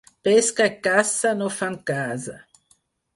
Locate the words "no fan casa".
1.41-2.39